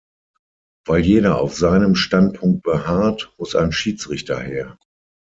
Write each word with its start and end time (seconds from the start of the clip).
Weil 0.87 1.01
jeder 1.05 1.39
auf 1.39 1.53
seinem 1.55 1.93
Standpunkt 1.93 2.63
beharrt, 2.63 3.31
muss 3.37 3.55
ein 3.55 3.71
Schiedsrichter 3.71 4.39
her. 4.39 4.79